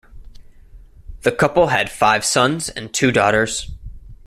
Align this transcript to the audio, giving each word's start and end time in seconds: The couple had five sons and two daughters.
The 1.21 1.31
couple 1.31 1.67
had 1.67 1.91
five 1.91 2.25
sons 2.25 2.69
and 2.69 2.91
two 2.91 3.11
daughters. 3.11 3.69